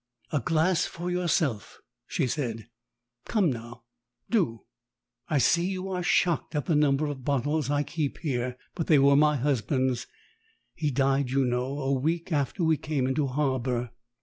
[0.31, 2.67] "A glass for yourself," she said.
[3.25, 3.83] "Come now
[4.31, 4.63] do!
[5.27, 8.57] I see you are shocked at the number of bottles I keep here.
[8.73, 10.07] But they were my husband's.
[10.73, 13.91] He died, you know, a week after we came into harbour."